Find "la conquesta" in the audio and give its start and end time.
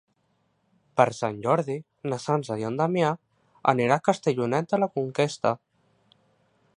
4.85-5.53